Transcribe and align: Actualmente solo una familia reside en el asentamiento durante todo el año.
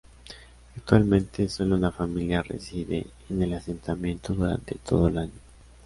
Actualmente 0.77 1.47
solo 1.47 1.75
una 1.75 1.91
familia 1.91 2.41
reside 2.41 3.05
en 3.29 3.43
el 3.43 3.53
asentamiento 3.53 4.33
durante 4.33 4.73
todo 4.83 5.09
el 5.09 5.17
año. 5.19 5.39